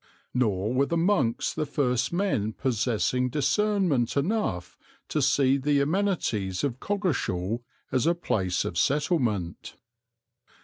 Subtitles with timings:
[0.33, 4.75] Nor were the monks the first men possessing discernment enough
[5.09, 9.75] to see the amenities of Coggeshall as a place of settlement.